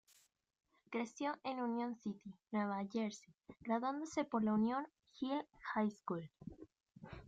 [0.89, 4.87] Creció en Union City, Nueva Jersey, graduándose por la Union
[5.19, 6.27] Hill High School.